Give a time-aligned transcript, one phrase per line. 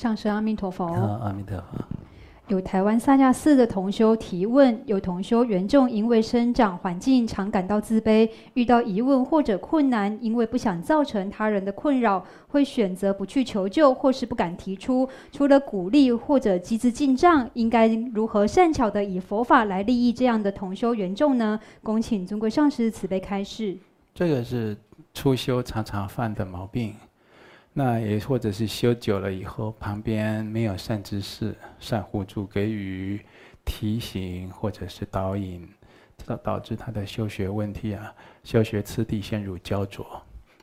[0.00, 0.86] 上师阿弥陀佛。
[0.86, 1.84] 阿弥陀佛。
[2.48, 15.06] 有台湾萨迦寺的同修提问：有同修原众因为生长环境常感到自卑，遇到疑问或者困难，因为不想造成他人的困扰，会选择不去求救，或是不敢提出。
[15.30, 21.60] 除了鼓励或者积资进账，应该如何善巧的以佛法来利益这样的同修缘众呢？
[21.82, 23.76] 恭请尊贵上师慈悲开示。
[24.14, 24.74] 这个是
[25.12, 26.94] 初修常常犯的毛病。
[27.72, 33.20] 那也或者是修久了以后，旁边没有善知识、善护助给予
[33.64, 35.68] 提醒或者是导引，
[36.26, 40.04] 导导致他的修学问题啊，修学次第陷入焦灼，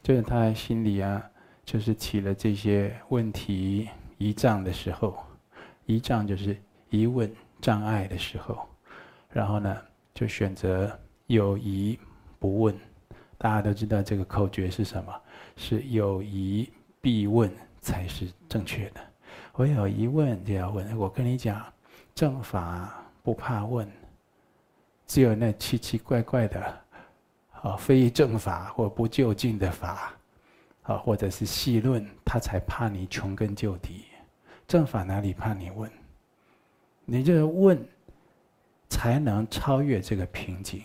[0.03, 1.23] 就是他心里啊，
[1.63, 3.87] 就是起了这些问题
[4.17, 5.17] 疑障的时候，
[5.85, 6.57] 疑障就是
[6.89, 8.67] 疑问障碍的时候，
[9.29, 9.77] 然后呢，
[10.13, 10.91] 就选择
[11.27, 11.97] 有疑
[12.37, 12.75] 不问。
[13.37, 15.13] 大家都知道这个口诀是什么？
[15.55, 16.69] 是有疑。
[17.07, 18.99] 必问才是正确的。
[19.53, 20.97] 我有疑问就要问。
[20.97, 21.65] 我跟你讲，
[22.13, 23.89] 正法不怕问，
[25.05, 26.81] 只有那奇奇怪怪的，
[27.61, 30.13] 啊，非正法或不就近的法，
[30.81, 34.03] 啊，或者是细论，他才怕你穷根究底。
[34.67, 35.89] 正法哪里怕你问？
[37.05, 37.81] 你这问，
[38.89, 40.83] 才能超越这个瓶颈。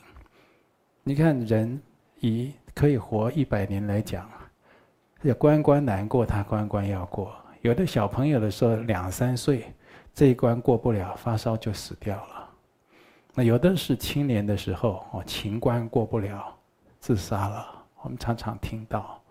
[1.02, 1.82] 你看，人
[2.20, 4.30] 以可以活一百年来讲。
[5.22, 7.32] 要关关难过，他关关要过。
[7.60, 9.72] 有的小朋友的时候两三岁，
[10.12, 12.50] 这一关过不了，发烧就死掉了。
[13.34, 16.52] 那有的是青年的时候，哦，情关过不了，
[16.98, 17.66] 自杀了。
[18.02, 19.22] 我们常常听到。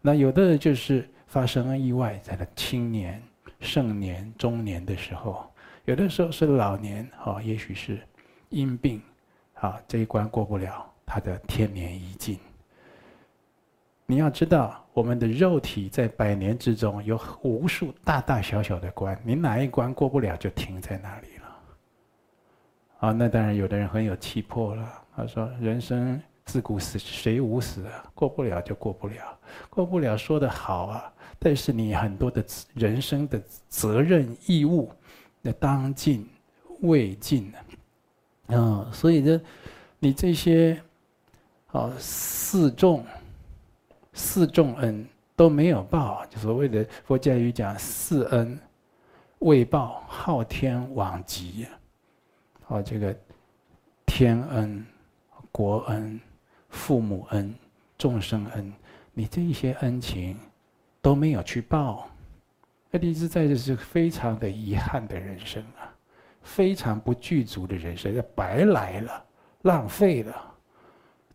[0.00, 3.20] 那有的就是发生了意外，在了青年、
[3.58, 5.44] 盛年、中年的时候，
[5.86, 7.98] 有的时候是老年，哦，也许是
[8.50, 9.02] 因病，
[9.54, 12.38] 啊，这一关过不了，他的天年已尽。
[14.06, 21.56] 你要知道，我们的肉体在百年之中有无数大大小小的关，你哪一关过不了就停在那里了。
[23.00, 24.90] 啊，那当然，有的人很有气魄了。
[25.14, 28.10] 他说：“人生自古死谁无死啊？
[28.14, 31.12] 过不了就过不了，过不了说得好啊。
[31.38, 32.42] 但是你很多的
[32.72, 34.90] 人生的责任义务，
[35.42, 36.26] 那当尽
[36.80, 37.58] 未尽呢？
[38.46, 39.42] 嗯，所以呢，
[39.98, 40.80] 你这些
[41.66, 43.04] 啊四众。”
[44.16, 45.06] 四重恩
[45.36, 48.58] 都没有报，就所谓的佛教语讲四恩
[49.40, 51.66] 未报，昊天罔极。
[52.68, 53.14] 哦，这个
[54.06, 54.84] 天恩、
[55.52, 56.18] 国恩、
[56.70, 57.54] 父母恩、
[57.98, 58.72] 众生恩，
[59.12, 60.36] 你这一些恩情
[61.02, 62.08] 都没有去报，
[62.90, 65.92] 那你实在这是非常的遗憾的人生啊，
[66.42, 69.24] 非常不具足的人生，要白来了，
[69.62, 70.54] 浪费了。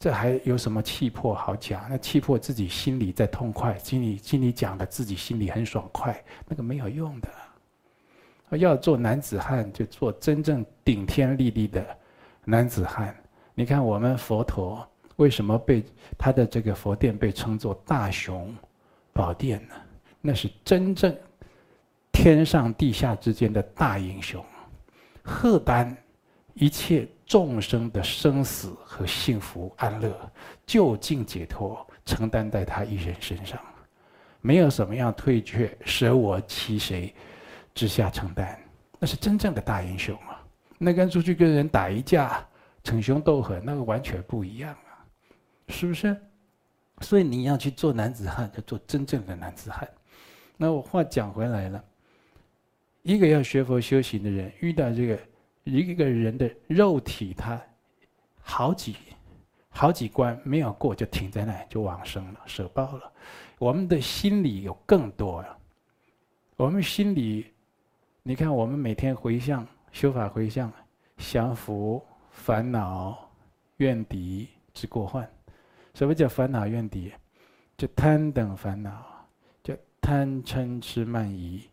[0.02, 1.86] 这还有什么气魄好讲？
[1.88, 8.58] 那气魄自己心里在痛快，心里心里讲的自己心里很爽快，那个没有用的。
[8.58, 11.86] 要做男子汉，就做真正顶天立地的
[12.44, 13.16] 男子汉。
[13.54, 14.84] 你看我们佛陀
[15.18, 15.84] 为什么被
[16.18, 18.52] 他的这个佛殿被称作大雄
[19.14, 19.76] 宝殿呢？
[20.20, 21.16] 那是真正
[22.12, 24.44] 天上地下之间的大英雄，
[25.22, 25.96] 荷担
[26.54, 27.08] 一切。
[27.32, 30.14] 众生的生死和幸福安乐，
[30.66, 33.58] 究竟解脱，承担在他一人身上，
[34.42, 37.16] 没有什么样退却，舍我其谁
[37.74, 38.60] 之下承担，
[39.00, 40.44] 那是真正的大英雄啊！
[40.78, 42.46] 那跟出去跟人打一架，
[42.84, 45.00] 逞凶斗狠，那个完全不一样啊，
[45.70, 46.14] 是不是？
[47.00, 49.88] 所以你要去做男子汉，就做真正的男子汉。
[50.58, 51.82] 那我话讲回来了，
[53.04, 55.18] 一个要学佛修行的人，遇到这个。
[55.64, 57.62] 一个人的肉体，他
[58.42, 58.96] 好几
[59.70, 63.12] 好几关没有过，就停在那，就往生了，舍报了。
[63.60, 65.58] 我们的心里有更多呀。
[66.58, 67.54] 我们心里，
[68.24, 70.72] 你看，我们每天回向修法回向，
[71.18, 73.30] 降伏烦恼
[73.78, 75.30] 怨敌之过患。
[75.94, 77.12] 什么叫烦恼怨敌？
[77.78, 79.28] 就贪等烦恼，
[79.64, 81.68] 就贪嗔痴慢疑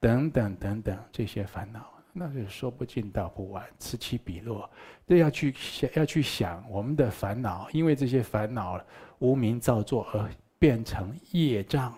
[0.00, 1.95] 等等等等这些烦恼。
[2.18, 4.68] 那是说不尽道不完，此起彼落，
[5.04, 8.80] 都要去想，要去想我们的烦恼，因为这些烦恼
[9.18, 11.94] 无明造作而变成业障，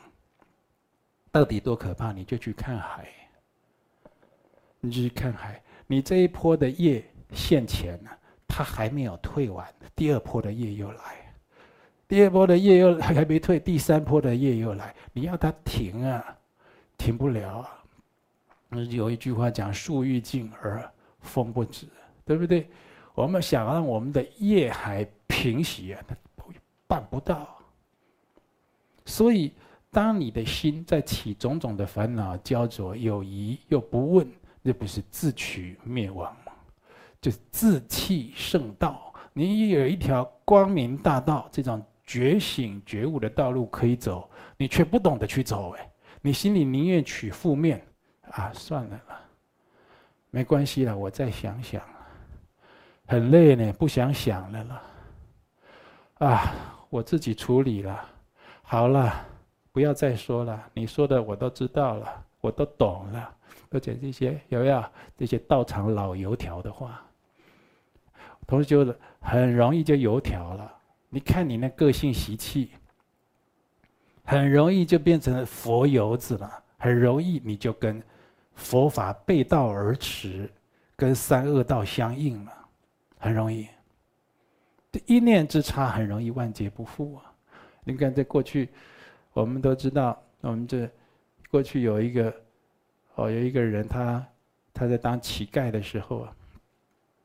[1.31, 2.11] 到底多可怕？
[2.11, 3.09] 你就去看海，
[4.81, 8.11] 你就去看海，你这一波的业现前呢，
[8.49, 11.33] 它还没有退完，第二波的业又来，
[12.09, 16.37] 第二波的业又还没退，第三波的业又来，你要它停啊，
[16.97, 17.78] 停不了啊。
[18.71, 20.83] 有一句话讲“树欲静而
[21.21, 21.87] 风不止”，
[22.25, 22.69] 对不对？
[23.15, 26.03] 我们想让我们的业海平息啊，
[26.87, 27.49] 办不到。
[29.05, 29.53] 所以，
[29.91, 34.31] 当你的心在起种种的烦恼焦灼，有疑又不问，
[34.63, 36.53] 那不是自取灭亡吗？
[37.21, 39.13] 就是自弃圣道。
[39.33, 45.91] 你有一条光明大道，这种觉醒觉悟的道路可以走，你却不懂得去走，哎，
[46.21, 47.83] 你心里宁愿取负面，
[48.33, 49.21] 啊，算了啦，
[50.31, 51.83] 没关系了，我再想想，
[53.07, 54.83] 很累呢，不想想了啦，
[56.19, 56.55] 啊，
[56.91, 58.05] 我自己处理了，
[58.63, 59.27] 好了，
[59.73, 63.35] 不要再说了，你说的我都知道了，我都懂了，
[63.71, 64.85] 而且这些有没有
[65.17, 67.03] 这些道场老油条的话？
[68.47, 70.75] 同时就很容易就油条了。
[71.11, 72.71] 你看你那个性习气，
[74.25, 76.51] 很容易就变成佛油子了。
[76.79, 78.03] 很容易你就跟
[78.59, 80.51] 佛法背道而驰，
[80.95, 82.53] 跟三恶道相应了。
[83.17, 83.67] 很容易，
[84.93, 87.33] 这一念之差，很容易万劫不复啊！
[87.85, 88.69] 你看，在过去，
[89.33, 90.91] 我们都知道，我们这
[91.51, 92.35] 过去有一个
[93.15, 94.27] 哦，有一个人他
[94.75, 96.35] 他在当乞丐的时候啊。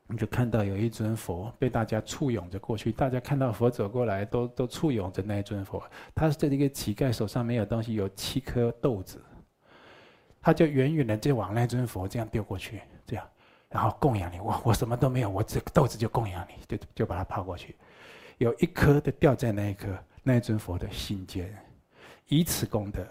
[0.06, 5.82] 你就看到有一尊佛被大家簇拥着过去，大家看到佛走过来，都都簇拥着那尊佛。
[6.14, 9.18] 他是这一个乞丐，手上没有东西，有七颗豆子，
[10.44, 13.26] 他就远远的就往那尊佛这样丢过去，这样，
[13.70, 14.38] 然后供养你。
[14.40, 17.74] 我我什么都没有，我这个豆子就供养你，就就把它抛过去，
[18.36, 21.50] 有一颗的掉在那一颗那一尊佛的心间，
[22.28, 23.06] 以此功德，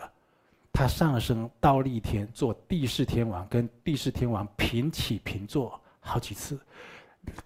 [0.71, 5.81] 他上升到立天做帝释天王，跟帝释天王平起平坐。
[5.99, 6.59] 好几次，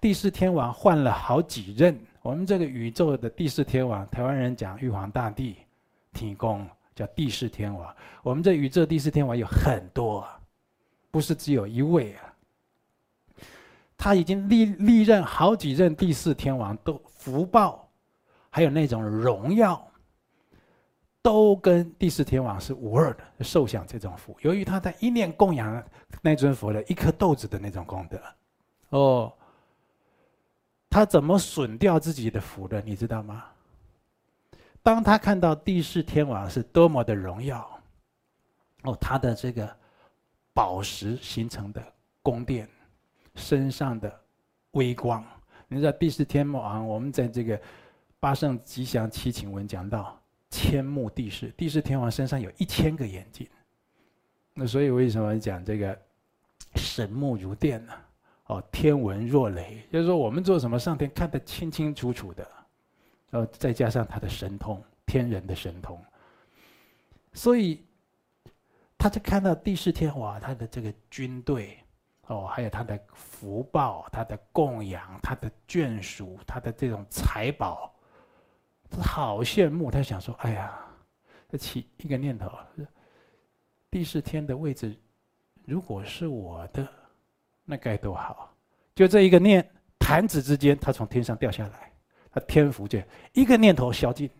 [0.02, 1.98] 帝释天王换了好几任。
[2.20, 5.56] 我们这个宇宙的帝释天王，台湾人讲玉皇大帝，
[6.12, 7.94] 天公叫帝释天王。
[8.24, 10.40] 我们这宇宙帝释天王有很多啊，
[11.12, 12.34] 不是只有一位啊。
[13.96, 17.88] 他已经历历任好几任帝释天王，都福报，
[18.50, 19.80] 还有那种荣耀，
[21.22, 24.36] 都跟帝释天王是无二的，受享这种福。
[24.40, 25.84] 由于他在一念供养
[26.20, 28.20] 那尊佛的一颗豆子的那种功德。
[28.90, 29.32] 哦，
[30.90, 32.80] 他怎么损掉自己的福的？
[32.80, 33.44] 你知道吗？
[34.88, 37.78] 当他看到帝释天王是多么的荣耀，
[38.84, 39.70] 哦，他的这个
[40.54, 41.92] 宝石形成的
[42.22, 42.66] 宫殿，
[43.34, 44.10] 身上的
[44.70, 45.22] 微光，
[45.68, 47.60] 你知道帝释天王，我们在这个
[48.18, 50.18] 八圣吉祥七请文讲到，
[50.48, 53.46] 千目帝释，帝释天王身上有一千个眼睛，
[54.54, 56.00] 那所以为什么讲这个
[56.76, 57.92] 神目如电呢？
[58.46, 62.50] 哦，天文若雷，就是说我们做什么，上天看得清清楚楚的，
[63.30, 66.02] 然后再加上他的神通，天人的神通，
[67.32, 67.84] 所以
[68.96, 71.78] 他就看到帝释天哇他的这个军队，
[72.26, 77.94] 哦，还有他的福报，他的供养，他的眷属，他的这种财宝，
[78.90, 79.90] 他好羡慕。
[79.90, 80.78] 他想说：“哎呀，
[81.48, 82.50] 他起一个念头，
[83.90, 84.94] 第四天的位置，
[85.64, 86.86] 如果是我的。”
[87.70, 88.50] 那该多好！
[88.94, 91.87] 就这一个念，弹指之间，他从天上掉下来，
[92.40, 94.30] 天福界一个念头消尽。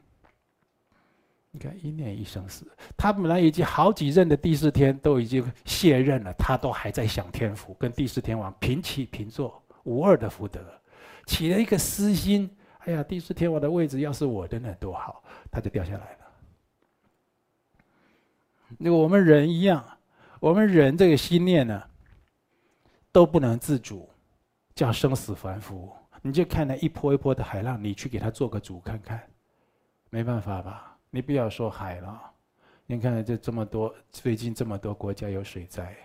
[1.50, 10.60] 你看一念一生死，他本来已经好几任的帝释天都已经卸任了，他都还在享天福，跟帝释天王平起平坐，无二的福德。
[11.26, 12.48] 起了一个私心，
[12.80, 16.18] 哎呀，帝释天王的位置要是我的那多好，他就掉下来了。
[18.76, 19.82] 那我们人一样，
[20.40, 21.82] 我们人这个心念呢？
[23.10, 24.08] 都不能自主，
[24.74, 25.90] 叫生死凡夫。
[26.22, 29.22] 你就看那一波一波的海浪，你去给他做个主看看，
[30.10, 30.98] 没办法吧？
[31.10, 32.32] 你不要说海了，
[32.86, 35.96] 你看这这么多，最近这么多国家有水灾，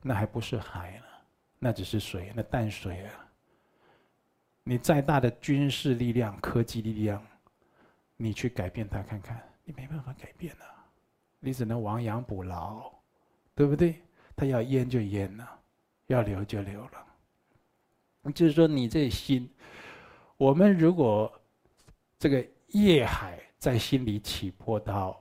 [0.00, 1.04] 那还不是海呢？
[1.58, 3.14] 那只是水，那淡水啊。
[4.64, 7.22] 你再大的军事力量、科技力量，
[8.16, 10.86] 你去改变它看看，你没办法改变啊。
[11.40, 12.92] 你只能亡羊补牢，
[13.54, 14.00] 对不对？
[14.36, 15.58] 他要淹就淹了。
[16.08, 17.06] 要留就留了，
[18.30, 19.48] 就是说你这心，
[20.36, 21.32] 我们如果
[22.18, 25.20] 这个业海在心里起波涛，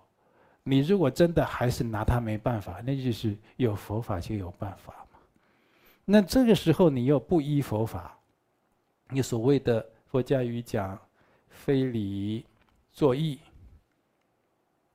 [0.64, 5.20] 你如果真的还是拿它没办法，那就是有佛法就有办法嘛。
[6.06, 8.18] 那这个时候你又不依佛法，
[9.10, 11.00] 你所谓的佛家语讲
[11.50, 12.46] 非理
[12.92, 13.40] 作意，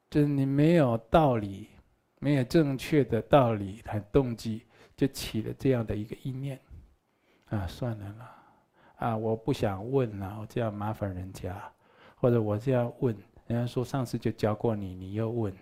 [0.08, 1.68] 就是你没有道理，
[2.20, 4.62] 没有正确的道理和动机。
[4.96, 6.58] 就起了这样的一个意念，
[7.50, 8.36] 啊，算了啦，
[8.96, 11.62] 啊，我不想问了，我这样麻烦人家，
[12.16, 15.54] 或者我这样问，人家说上次就教过你，你又问，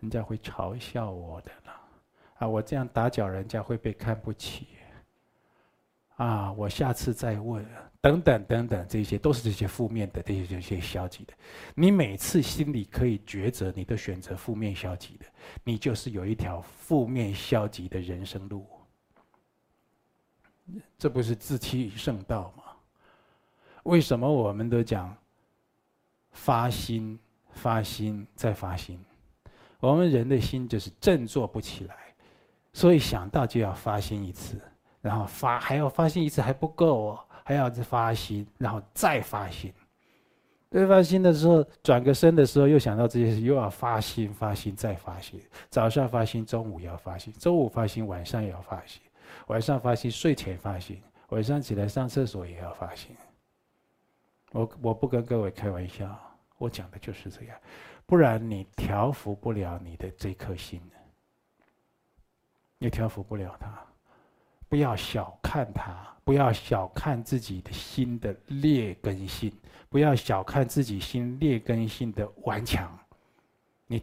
[0.00, 1.80] 人家会嘲笑我的啦，
[2.38, 4.68] 啊，我这样打搅人家会被看不起，
[6.14, 7.66] 啊，我下次再问，
[8.00, 11.34] 等等等等，这些都是这些负面的，这些这些消极的。
[11.74, 15.26] 你每次心里可以抉择，你都选择负面消极的，
[15.64, 18.64] 你就是有一条负面消极的人生路。
[20.98, 22.64] 这不是自欺圣道吗？
[23.84, 25.16] 为什么我们都讲
[26.32, 27.18] 发心、
[27.50, 28.98] 发心再发心？
[29.80, 31.96] 我们人的心就是振作不起来，
[32.72, 34.60] 所以想到就要发心一次，
[35.00, 39.72] 然后发还要发心一次还不够哦，还要再发心，然后再发心。
[40.70, 45.40] 再发心的时候，转个身的时候又想到这些事，又要发心、发心再发心。
[45.68, 49.02] 早上发心，中午要发心，中午发心，晚上也要发心。
[49.46, 53.16] 晚上发心，睡前发心，晚上起来上厕所也要发心。
[54.52, 56.18] 我我不跟各位开玩笑，
[56.58, 57.56] 我讲的就是这样，
[58.06, 60.80] 不然你调服不了你的这颗心，
[62.78, 63.78] 你调服不了它。
[64.68, 69.52] 不要小看它，不要小看自己的心的劣根性，
[69.88, 72.98] 不要小看自己心劣根性的顽强。
[73.86, 74.02] 你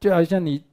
[0.00, 0.64] 就好像你。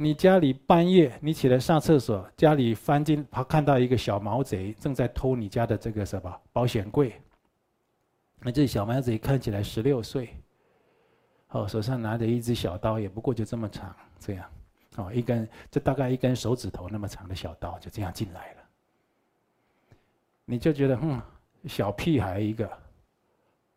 [0.00, 7.20] 你家里半夜你起来上厕所，家里翻进，他看到一个小毛贼正在偷你家的这个什么保险柜。
[8.38, 10.36] 那这小毛贼看起来十六岁，
[11.48, 14.48] 哦，手上拿着一只小刀，也不过就这么长，这样，
[14.94, 18.62] 哦，一根，这大概一根手指头那么长的小刀，就这样进来了。
[20.44, 21.20] 你就觉得，哼，
[21.66, 22.70] 小屁孩一个，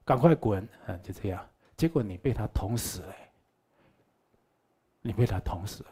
[0.06, 1.44] 赶快滚，啊，就这样。
[1.76, 3.16] 结果你被他捅死了，
[5.02, 5.90] 你被他捅死了。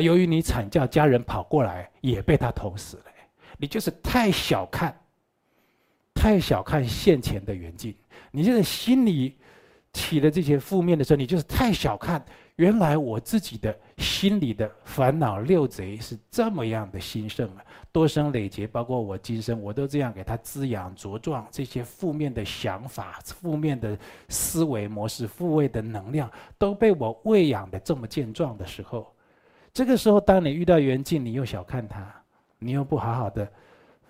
[0.00, 3.04] 由于你惨叫，家人跑过来，也被他捅死了。
[3.56, 4.96] 你就是太小看，
[6.14, 7.94] 太小看现前的缘境。
[8.30, 9.36] 你现在心里
[9.92, 12.24] 起了这些负面的时候，你就是太小看。
[12.56, 17.64] 原来我自己的心里的烦恼六贼是这么样的兴盛啊！
[17.92, 21.46] 多生累劫，包括我今生，我都这样给他滋养茁壮。
[21.52, 23.96] 这些负面的想法、负面的
[24.28, 26.28] 思维模式、负位的能量，
[26.58, 29.12] 都被我喂养的这么健壮的时候。
[29.72, 32.12] 这个时候，当你遇到缘境，你又小看它，
[32.58, 33.48] 你又不好好的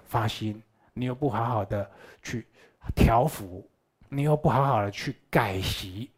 [0.06, 0.62] 发心，
[0.94, 1.90] 你又不好好的
[2.22, 2.46] 去
[2.94, 3.68] 调伏，
[4.08, 6.10] 你又不好好的去改习，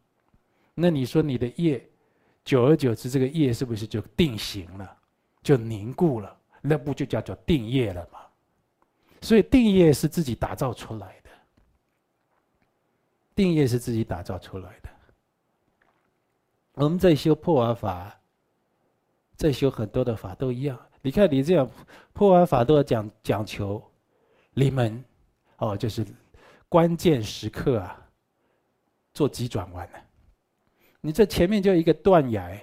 [0.75, 1.85] 那你说你的业，
[2.45, 4.97] 久而久之，这个业是不是就定型了，
[5.43, 6.39] 就凝固了？
[6.61, 8.21] 那不就叫做定业了吗？
[9.23, 11.31] 所以定业是自己打造出来的，
[13.35, 14.91] 定业是自己打造出来的。
[16.75, 18.20] 我们在修破瓦法。
[19.41, 21.67] 在修很多的法都一样，你看你这样
[22.13, 23.83] 破完法都要讲讲求
[24.53, 25.03] 临门，
[25.57, 26.05] 哦，就是
[26.69, 28.07] 关键时刻啊，
[29.15, 29.99] 做急转弯呢。
[31.01, 32.55] 你这前面就一个断崖，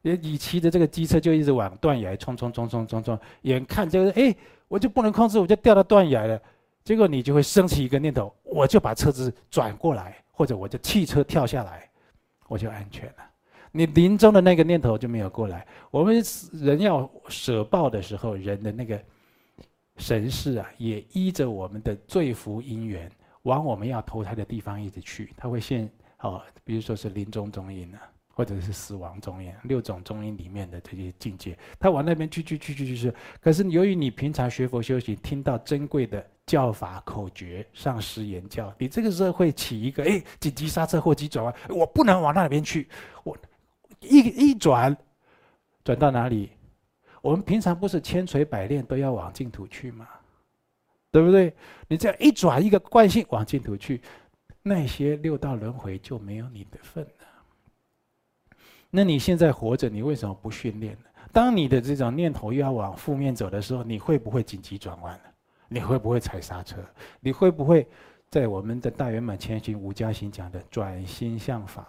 [0.00, 4.34] 你你骑着这个机车就一直往断崖冲冲冲冲冲冲，眼看就是哎，
[4.66, 6.40] 我就不能控制，我就掉到断崖了。
[6.82, 11.86] 结果你就会升起一个念头，我就把车子转过来，或者我就汽车跳下来，
[12.46, 13.30] 我就安全了。
[13.72, 15.66] 你临终的那个念头就没有过来。
[15.90, 16.22] 我们
[16.52, 19.00] 人要舍报的时候，人的那个
[19.96, 23.10] 神识啊，也依着我们的罪福因缘，
[23.42, 25.32] 往我们要投胎的地方一直去。
[25.36, 28.00] 他会现哦，比如说是临终中阴啊，
[28.34, 33.12] 或者是死亡中阴，六种中阴里面的这些境界，他往那边去去去去去去。
[33.40, 42.88] 可是由于你平常学佛修行，听到珍贵的教法口诀、上师言教，你这个时候会起一个哎，紧急刹车或急转弯，我不能往那边去，
[43.24, 43.36] 我。
[44.00, 44.96] 一一转，
[45.84, 46.50] 转到哪里？
[47.20, 50.08] 我们平常不是千锤百炼都要往净土去吗？
[51.10, 51.52] 对不对？
[51.88, 54.00] 你这样一转，一个惯性往净土去，
[54.62, 58.56] 那些六道轮回就没有你的份了。
[58.90, 61.08] 那你现在活着，你为什么不训练呢？
[61.32, 65.30] 当你的这种念头又要往负面走的时候，你会不会紧急转弯呢？
[65.68, 66.76] 你会不会踩刹车？
[67.20, 67.86] 你会不会
[68.30, 71.86] 在我们的大圆满前行无家行讲的转心向法？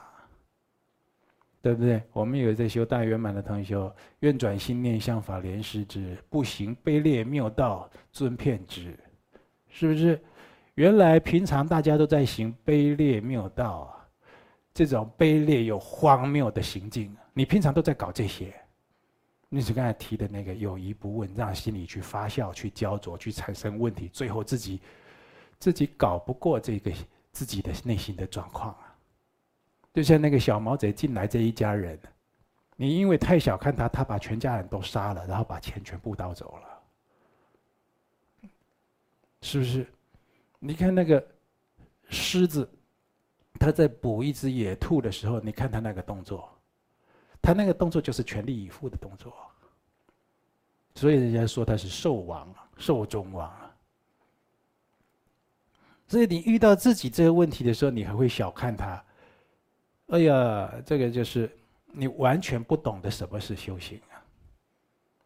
[1.61, 2.01] 对不对？
[2.13, 8.97] 我们有在修大圆满的同修，愿转心念向法莲师之，不行卑劣谬道尊骗之，
[9.67, 10.19] 是不是？
[10.75, 14.07] 原来平常大家都在行卑劣谬道啊，
[14.73, 18.53] 这种卑劣又荒谬的行径，你平常都在搞这些。
[19.49, 24.79] 你是刚才提的那个有疑不问，让心里去发酵、去焦灼、去产生问题，最后自己
[25.57, 26.91] 自己搞不过这个
[27.31, 28.88] 自己的内心的状况啊。
[29.93, 31.99] 就像那个小毛贼进来这一家人，
[32.75, 38.49] 你因为太小看他，他把全家人都杀了，然后把钱全部盗走了，
[39.41, 39.85] 是不是？
[40.59, 41.25] 你看那个
[42.09, 42.69] 狮子，
[43.59, 46.49] 他在捕一只野兔的时候，你看他那个动作，
[47.41, 49.33] 他那个动作就是全力以赴的动作，
[50.95, 53.51] 所以人家说他是兽王，兽中王。
[56.07, 59.03] 所以你遇到自己这个问题的时候，你还会小看它。
[60.09, 61.49] 哎呀，这个就是
[61.91, 64.17] 你完全不懂得什么是修行啊！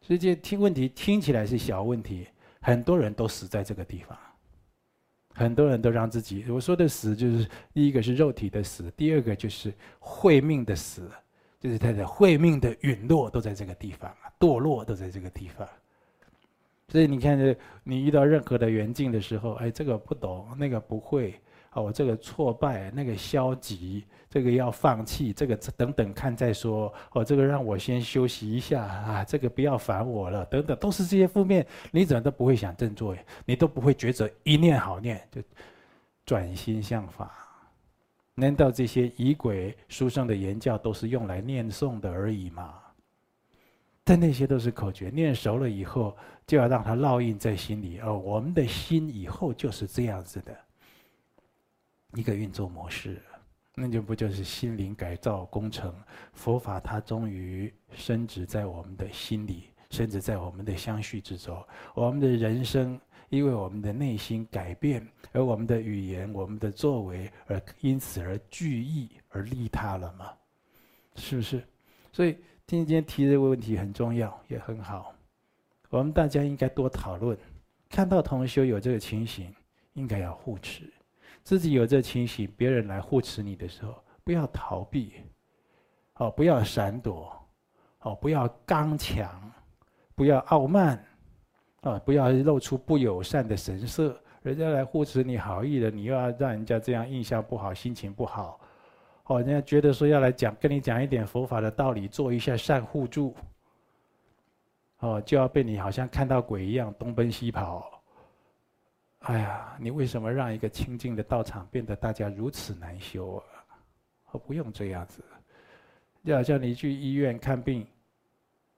[0.01, 2.27] 所以这听问题听起来是小问题，
[2.61, 4.17] 很多人都死在这个地方。
[5.35, 11.09] 很多人都让自己，我说的死就是第一个是肉体的死，第二个就是慧命的死，
[11.59, 15.67] 就是他的慧命的陨落都在这个地方，堕落都在这个地方。
[16.89, 21.33] 所以你看，你遇到任何的缘境的时候，哎，这个不懂，那个不会。
[21.73, 26.93] 哦，这个挫败，那个消极，这个要放弃，这个等等看再说。
[27.11, 33.15] 哦，这个让我先休息一下啊，这个不要烦我了，等等，都是这些负面，你怎么都不会想振作，
[33.45, 35.41] 你都不会觉得一念好念就
[36.25, 37.31] 转心向法。
[38.35, 42.75] 难道这些仪轨书上的言教都是用来念诵的而已吗？
[44.03, 46.13] 但那些都是口诀，念熟了以后
[46.45, 47.99] 就要让它烙印在心里。
[47.99, 50.53] 哦，我们的心以后就是这样子的。
[52.15, 53.21] 一个运作模式，
[53.75, 55.93] 那就不就是心灵改造工程？
[56.33, 61.63] 佛法它终于深植在我们的心里，甚至在我们的相续之中。
[61.95, 70.31] 我们的人生因为我们的内心改变，而我们的语言、我们的作为，而因此而具义而利他了吗？
[71.15, 71.63] 是不是？
[72.11, 75.15] 所以今天提这个问题很重要，也很好。
[75.89, 77.37] 我们大家应该多讨论。
[77.89, 79.53] 看到同修有这个情形，
[79.93, 80.91] 应该要护持。
[81.43, 85.13] 自己有这情形，别人来护持你的时候，不要逃避，
[86.15, 87.31] 哦，不要闪躲，
[87.99, 89.51] 哦，不要刚强，
[90.15, 91.05] 不要傲慢，
[91.81, 94.17] 啊，不要露出不友善的神色。
[94.41, 98.59] 人家来护持你好意的，你又要让人家这样印象不好，心情不好，
[99.25, 103.35] 哦，人家觉得说要来讲跟你讲一点佛法的道理，做一下善互助，
[104.99, 107.89] 哦，就要被你好像看到鬼一样东奔西跑。
[109.23, 113.43] 哎呀，你为什么让一个清净的道场变得大家如此难修啊？
[114.31, 115.23] 我不用这样子，
[116.25, 117.87] 就好像你去医院看病，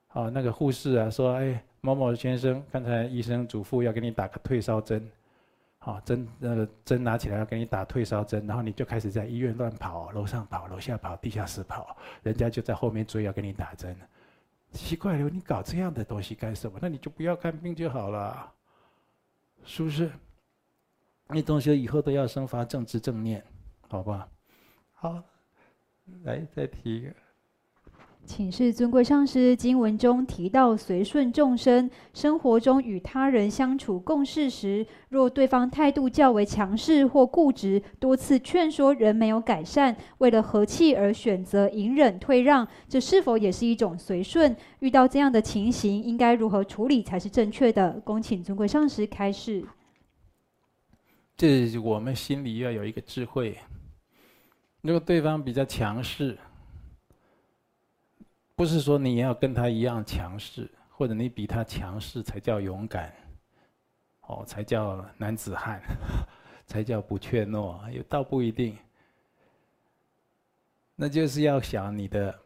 [0.09, 5.09] 啊，那个护士啊说：“哎，某某先生，刚才医生嘱咐要给你打个退烧针，
[5.79, 13.97] 啊，针那个针拿起来要给你打退烧针，然后你就开始在医院乱跑，楼上跑，楼下跑，地下室跑，人家就在后面追要给你打针，
[14.69, 16.77] 奇怪了，你搞这样的东西干什么？
[16.79, 18.53] 那你就不要看病就好了，
[19.63, 20.07] 是不是？”
[21.29, 23.43] 你同学以后都要生发正知正念，
[23.89, 24.27] 好不好？
[24.93, 25.23] 好，
[26.23, 27.09] 来再提一个。
[28.27, 44.55] 请示尊贵上师，经文中提到随顺众生，生活中与他人相处共事时，若对方态度较为强势或固执，多次劝说仍没有改善，为了和气而选择隐忍退让，这是否也是一种随顺？
[44.79, 47.91] 遇到这样的情形，应该如何处理才是正确的？
[48.03, 49.63] 恭请尊贵上师开示。
[51.37, 53.57] 这我们心里要有一个智慧。
[54.81, 56.37] 如果对方比较强势，
[58.55, 63.13] 不是说你要跟他一样强势，或者你比他强势才叫勇敢，
[64.27, 65.81] 哦，才叫男子汉，
[66.65, 68.77] 才叫不怯懦，也倒不一定。
[70.95, 72.39] 那就是要想你的，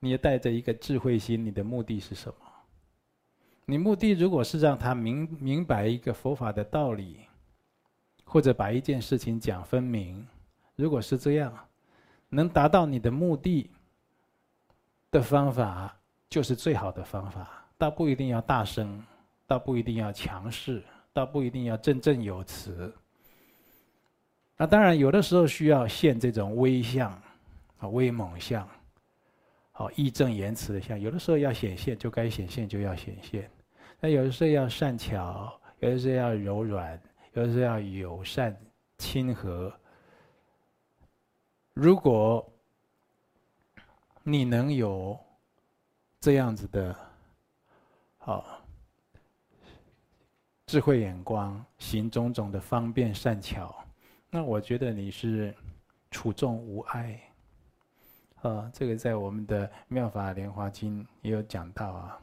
[0.00, 2.34] 你要带着一个智慧心，你的目的是什么？
[3.66, 7.20] 你目的如果是让他明明白一个佛法的道理。
[8.32, 10.26] 或者把一件事情讲分明，
[10.74, 11.52] 如果是这样，
[12.30, 13.70] 能达到你的目的
[15.10, 15.94] 的方法，
[16.30, 17.62] 就是最好的方法。
[17.76, 19.04] 倒不一定要大声，
[19.46, 22.90] 倒不一定要强势，倒不一定要振振有词。
[24.56, 27.10] 那当然，有的时候需要现这种威相
[27.80, 28.66] 啊，威猛相，
[29.72, 30.98] 好义正言辞的相。
[30.98, 33.50] 有的时候要显现，就该显现就要显现。
[34.00, 36.98] 那有的时候要善巧，有的时候要柔软。
[37.32, 38.54] 就是要友善、
[38.98, 39.72] 亲和。
[41.72, 42.46] 如果
[44.22, 45.18] 你能有
[46.20, 46.94] 这样子的，
[48.18, 48.62] 好
[50.66, 53.74] 智慧眼光，行种种的方便善巧，
[54.30, 55.54] 那我觉得你是
[56.10, 57.20] 处众无碍。
[58.42, 62.20] 啊，这个在我们的《妙法莲华经》也有讲到啊，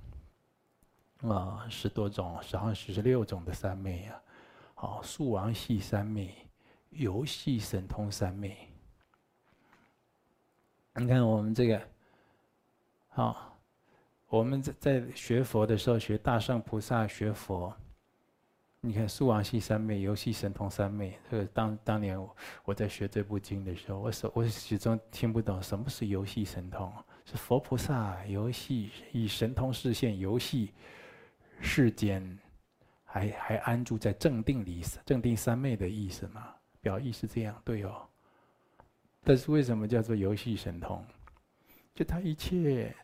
[1.28, 4.22] 啊，十多种，好像十六种的三昧啊。
[4.82, 6.34] 好，素王系三昧，
[6.92, 8.58] 游戏神通三昧。
[10.96, 11.82] 你看我们这个，
[13.10, 13.60] 好，
[14.30, 17.76] 我们在在学佛的时候学大圣菩萨学佛，
[18.80, 21.20] 你看素王系三昧，游戏神通三昧。
[21.30, 26.90] 这个当当年我我在学这部经的时候，我始我始终听不懂什么是游戏神通，
[27.26, 30.72] 是佛菩萨游戏以神通示现游戏
[31.60, 32.40] 世间。
[33.12, 36.54] 还还安住在正定里，正定三昧的意思嘛？
[36.80, 38.08] 表意是这样，对哦。
[39.24, 41.04] 但是为什么叫做游戏神通？
[41.96, 42.96] 就他一切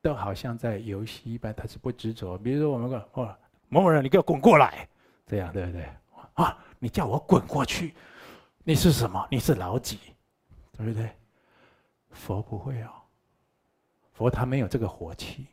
[0.00, 2.38] 都好像在游戏一般，他是不执着。
[2.38, 3.36] 比如说我们说哦，
[3.68, 4.88] 某某人，你给我滚过来，
[5.26, 5.88] 这样对不对？
[6.34, 7.94] 啊，你叫我滚过去，
[8.64, 9.28] 你是什么？
[9.30, 9.98] 你是老几？
[10.76, 11.10] 对不对？
[12.10, 12.90] 佛不会哦，
[14.12, 15.46] 佛他没有这个火气。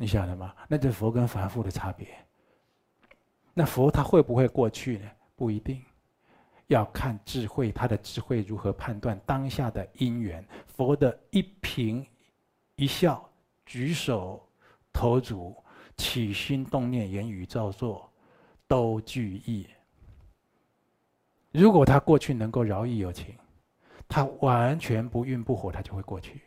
[0.00, 0.54] 你晓得吗？
[0.66, 2.08] 那就是佛跟凡夫的差别。
[3.52, 5.10] 那佛他会不会过去呢？
[5.36, 5.84] 不一定，
[6.68, 10.42] 要看智慧，他的智慧如何判断当下的因缘。
[10.68, 12.02] 佛的一颦
[12.76, 13.30] 一笑、
[13.66, 14.42] 举手
[14.90, 15.54] 投足、
[15.98, 18.10] 起心动念、言语造作，
[18.66, 19.68] 都具义。
[21.52, 23.34] 如果他过去能够饶益有情，
[24.08, 26.40] 他完全不蕴不火，他就会过去。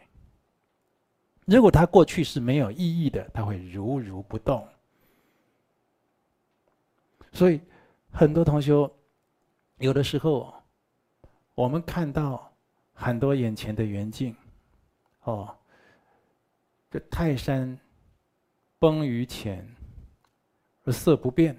[1.46, 4.68] 如果他过去是没有意义的，他会如如不动。
[7.32, 7.60] 所以，
[8.12, 8.90] 很多同学，
[9.78, 10.54] 有的时候，
[11.56, 12.52] 我们看到
[12.94, 14.36] 很多眼前的缘境，
[15.24, 15.54] 哦，
[16.90, 17.78] 这泰山
[18.80, 19.68] 崩于前
[20.86, 21.58] 而色不变。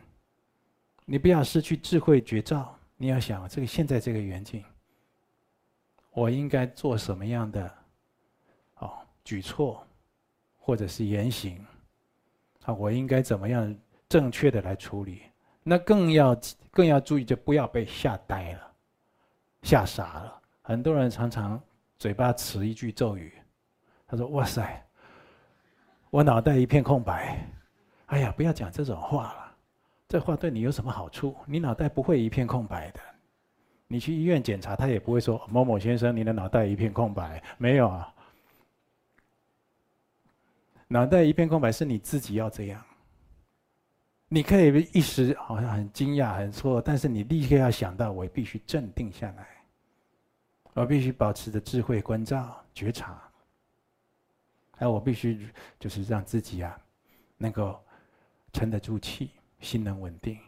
[1.05, 4.65] 你不要失去智慧觉照，你要想这个现在这个缘境，
[6.13, 7.84] 我应该做什么样的？
[9.25, 9.87] 举措，
[10.59, 11.65] 或者是言行，
[12.65, 13.75] 啊，我应该怎么样
[14.09, 15.23] 正确的来处理？
[15.63, 16.39] 那更要
[16.71, 18.73] 更要注意，就不要被吓呆了，
[19.63, 20.41] 吓傻了。
[20.61, 21.61] 很多人常常
[21.99, 23.33] 嘴巴词一句咒语，
[24.07, 24.85] 他说：“哇塞，
[26.11, 27.45] 我脑袋一片空白。”
[28.07, 29.57] 哎呀，不要讲这种话了，
[30.07, 31.35] 这话对你有什么好处？
[31.47, 33.01] 你脑袋不会一片空白的。
[33.89, 38.14] 你去医院检查，他也不会说：“某某先生，你的脑袋一片空白。”没有啊。
[40.95, 42.81] 脑袋一片空白，是你自己要这样。
[44.29, 49.45] 你可以一时好像很惊讶、很错，但是你立刻要想到，我必须镇定下来，
[50.73, 53.21] 我必须保持着智慧关照、觉察，
[54.77, 55.49] 还有我必须
[55.81, 56.81] 就是让自己啊，
[57.39, 57.77] 能够
[58.53, 60.39] 沉得住气，心能稳定。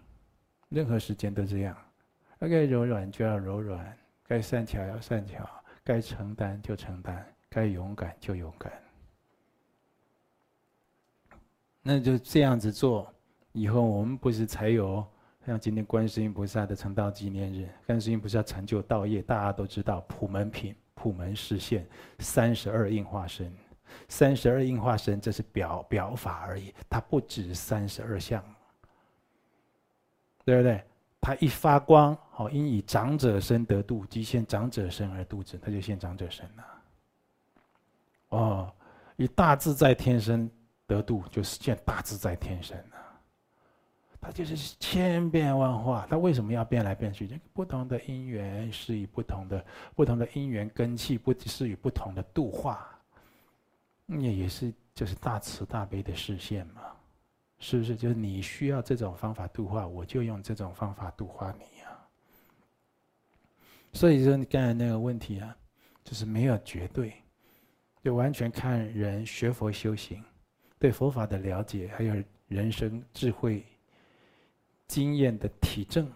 [0.69, 1.77] 任何时间都这样，
[2.39, 5.45] 该柔软就要柔软，该善巧要善巧，
[5.83, 8.73] 该承担就承担，该勇敢就勇敢。
[11.89, 13.09] 那就这样子做，
[13.53, 15.07] 以后我们不是才有
[15.47, 17.69] 像今天观世音菩萨的成道纪念日？
[17.87, 21.87] 观世音菩萨成就道业，大家都知道普门品、普门示现，
[22.19, 23.57] 三十二应化身，
[24.09, 28.43] 三十二应化身，这是表表法而已，它不止三十二相，
[30.45, 30.83] 对不对？
[31.21, 36.65] 它一发光，好，因以长者身得度，即现长者身而度之，它就现长者身了。
[38.31, 38.73] 哦，
[39.15, 40.51] 以大自在天身。
[40.87, 43.21] 得度就是见大自在天身啊，
[44.21, 47.41] 他就是千变万化，他为什么要变来变去？
[47.53, 52.89] 不同的因缘施以不同的不同的因缘根器，不施以不同的度化，
[54.07, 56.83] 也也是就是大慈大悲的示现嘛，
[57.59, 57.97] 是不是？
[57.97, 61.99] 就是你需要这种方法度化，我就用这种方法度化你呀。
[63.93, 65.57] 所以说，你刚才那个问题啊，
[66.05, 67.15] 就是没有绝对，
[68.03, 70.23] 就完全看人学佛修行。
[70.79, 73.65] 对佛法的了解，还有人生智慧
[74.87, 76.11] 经验的体证，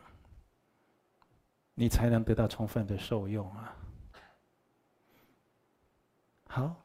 [1.74, 3.76] 你才能得到充分的受用啊！
[6.46, 6.76] 好。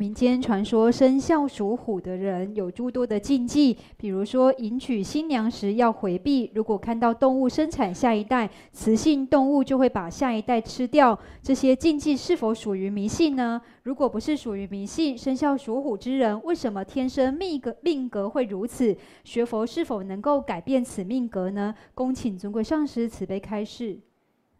[0.00, 11.18] 民间传说，生肖属虎的人有诸多的禁忌，比如说迎娶新娘时要回避，如果看到动物生产下一代，雌性动物就会把下一代吃掉。
[11.42, 13.60] 这些禁忌是否属于迷信呢？
[13.82, 18.96] 如果不是属于迷信，生肖属虎之人为什么天生命格命格会如此？
[19.24, 21.74] 学佛是否能够改变此命格呢？
[21.94, 23.98] 恭请尊贵上师慈悲开示。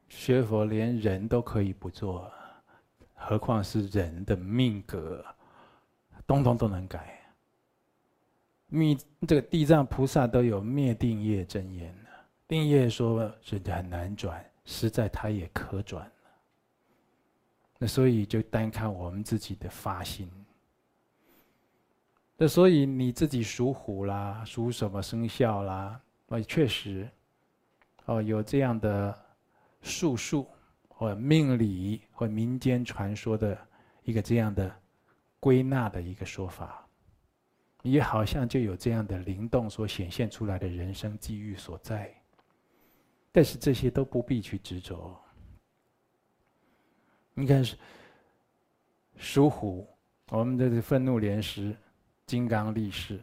[0.07, 2.31] 学佛连人都可以不做。
[3.23, 5.25] 何况是人的命格，
[6.27, 7.21] 通通都能改。
[8.67, 8.97] 密
[9.29, 12.09] 这个地藏菩萨都有灭定业真言呢，
[12.49, 16.11] 定业说是很难转，实在他也可转。
[17.79, 20.31] 那所以就单看我们自己的发心。
[22.37, 26.01] 那所以你自己属虎啦，属什么生肖啦？
[26.29, 27.09] 啊，确实，
[28.07, 29.19] 哦，有这样的
[29.83, 30.49] 术数。
[31.01, 33.59] 或命理或民间传说的
[34.03, 34.71] 一个这样的
[35.41, 36.87] 归纳的一个说法，
[37.81, 42.15] 也好像就有这样的灵动所显现出来的人生际遇所在。
[43.33, 45.19] 但是这些都不必去执着。
[47.33, 47.65] 你看，
[49.17, 49.89] 属虎，
[50.29, 51.75] 我们的愤怒莲师、
[52.27, 53.19] 金刚力士，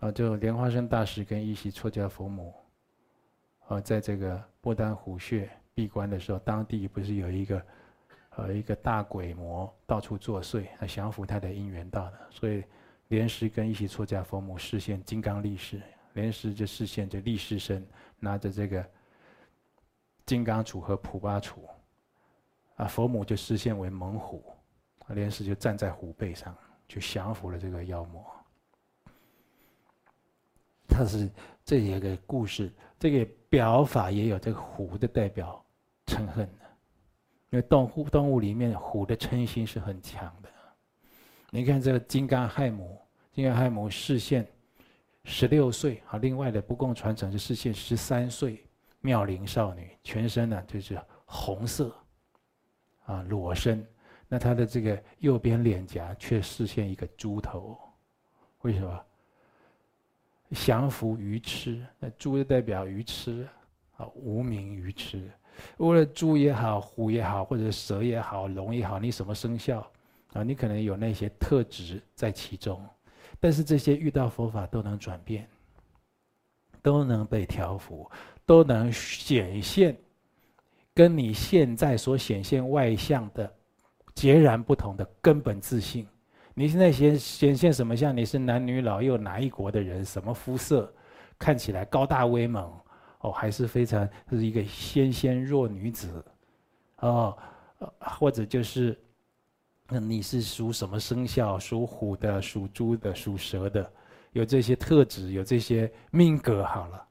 [0.00, 2.54] 啊，就莲花生大师跟一喜出家佛母，
[3.68, 7.66] 啊，在这个不丹虎穴闭关的时候，当地不是有一个，
[8.30, 12.64] 呃，一个大鬼魔到处作祟，来降服他的因缘道的，所以
[13.08, 15.82] 莲师跟一些出家佛母示现金刚力士，
[16.14, 17.86] 莲师就示现就力士身，
[18.18, 18.82] 拿着这个
[20.24, 21.56] 金刚杵和普巴杵，
[22.76, 24.42] 啊，佛母就示现为猛虎，
[25.08, 26.56] 莲师就站在虎背上，
[26.88, 28.24] 就降服了这个妖魔。
[30.88, 31.30] 他是
[31.66, 35.62] 这一个故事，这个表法也有这个虎的代表
[36.06, 36.64] 嗔恨的，
[37.50, 40.48] 因为动物动物里面虎的嗔心是很强的。
[41.50, 42.98] 你看这个金刚亥母，
[43.32, 44.46] 金刚亥母示现
[45.24, 48.64] 十六岁啊，另外的不共传承是示现十三岁
[49.00, 51.96] 妙龄少女，全身呢就是红色，
[53.04, 53.86] 啊裸身，
[54.28, 57.78] 那她的这个右边脸颊却示现一个猪头，
[58.62, 59.04] 为什么？
[60.52, 63.48] 降服愚痴，那猪就代表愚痴
[63.96, 65.28] 啊，无明愚痴。
[65.78, 69.80] 无论猪也好，虎也好，或者蛇也好，龙也好，你什么生肖
[70.32, 70.42] 啊？
[70.42, 72.82] 你可能有那些特质在其中，
[73.40, 75.48] 但是这些遇到佛法都能转变，
[76.82, 78.10] 都能被调伏，
[78.44, 79.96] 都能显现，
[80.94, 83.52] 跟你现在所显现外相的
[84.14, 86.06] 截然不同的根本自信。
[86.54, 88.16] 你现在显显现什么相？
[88.16, 90.04] 你是男女老幼哪一国的人？
[90.04, 90.90] 什么肤色？
[91.38, 92.72] 看起来高大威猛，
[93.20, 96.24] 哦，还是非常是一个纤纤弱女子，
[96.98, 97.36] 哦，
[97.98, 98.98] 或者就是，
[99.88, 101.58] 你是属什么生肖？
[101.58, 103.92] 属虎的、属猪的、属蛇的，
[104.32, 107.06] 有这些特质，有这些命格，好了，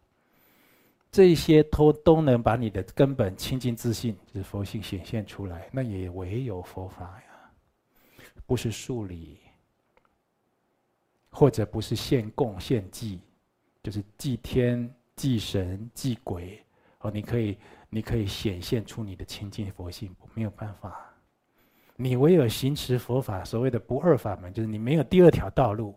[1.12, 7.52] 这些都都能把你的根本清净自信，就是佛性显现出来，那也唯有佛法呀。
[8.46, 9.40] 不是数理，
[11.32, 13.20] 或者不是献供献祭，
[13.82, 16.64] 就是祭天、祭神、祭鬼，
[17.00, 17.58] 哦，你可以，
[17.90, 21.14] 你可以显现出你的清净佛性，没有办法。
[21.96, 25.96] 你唯有行持佛法，所谓的不二法门，就是你没有第二条道路，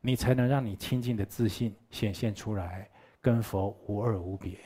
[0.00, 2.88] 你才能让你清净的自信显现出来，
[3.20, 4.58] 跟佛无二无别。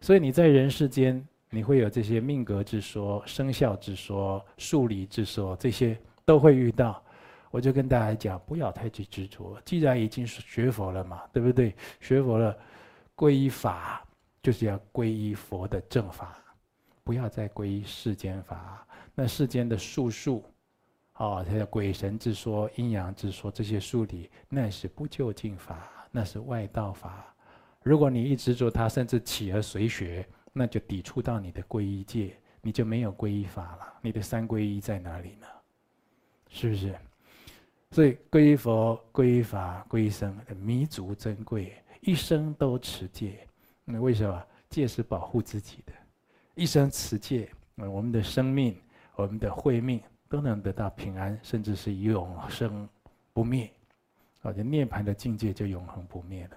[0.00, 5.98] 所以你在人世间，你会有这些命格之说、生肖之说、数理之说这些。
[6.24, 7.02] 都会遇到，
[7.50, 9.60] 我就跟大家讲，不要太去执着。
[9.64, 11.74] 既然已经是学佛了嘛，对不对？
[11.98, 12.56] 学佛了，
[13.16, 14.06] 皈依法
[14.42, 16.38] 就是要皈依佛的正法，
[17.04, 18.86] 不要再皈依世间法。
[19.14, 20.44] 那世间的术数，
[21.16, 27.26] 哦，它的鬼神之说、阴阳之说这些术理，那是不究竟法，那是外道法。
[27.82, 33.94] 如果你一执着它，甚至起而随学，那就抵触到你的皈依戒，你就没有皈依法了。
[34.00, 35.46] 你的三皈依在哪里呢？
[36.48, 36.94] 是不是？
[37.90, 43.48] 所以皈依佛、皈依法、皈依僧，弥足珍贵，一生都持戒。
[43.84, 44.46] 那为什么？
[44.68, 45.92] 戒是保护自己的，
[46.54, 48.74] 一生持戒，我们的生命、
[49.16, 52.88] 我们的慧命都能得到平安，甚至是永生
[53.34, 53.70] 不灭。
[54.40, 56.56] 啊，这涅槃的境界就永恒不灭了。